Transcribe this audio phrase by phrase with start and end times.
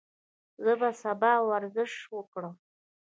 [0.63, 2.55] زه به سبا ورزش وکړم.